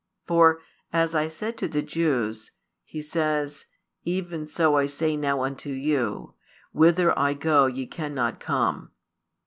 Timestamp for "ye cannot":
7.67-8.39